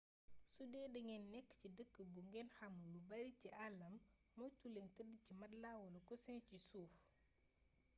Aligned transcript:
sudee 0.53 0.87
dangeen 0.93 1.25
nekk 1.33 1.49
ci 1.59 1.67
dëkk 1.77 1.95
bu 2.13 2.19
ngeen 2.29 2.49
xamul 2.57 2.89
lu 2.93 2.99
bari 3.09 3.31
ci 3.39 3.47
àllam 3.65 3.95
moytu 4.37 4.65
leen 4.73 4.89
tëdd 4.97 5.13
ci 5.23 5.31
matelas 5.39 5.79
wala 5.81 5.99
coussin 6.07 6.39
ci 6.47 6.57
suuf 6.69 6.93